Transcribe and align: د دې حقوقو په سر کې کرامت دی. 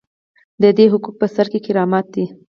د 0.61 0.63
دې 0.77 0.85
حقوقو 0.93 1.17
په 1.19 1.25
سر 1.35 1.45
کې 1.51 1.59
کرامت 1.65 2.05
دی. 2.13 2.25